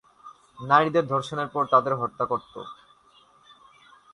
নারীদের 0.59 1.05
ধর্ষণের 1.07 1.49
পর 1.53 1.63
তাদের 1.65 1.93
হত্যা 1.95 2.25
করতো। 2.25 2.59